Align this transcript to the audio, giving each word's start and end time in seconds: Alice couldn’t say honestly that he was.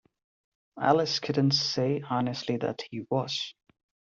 Alice 0.79 1.19
couldn’t 1.19 1.51
say 1.53 2.01
honestly 2.09 2.57
that 2.57 2.81
he 2.89 3.05
was. 3.11 3.53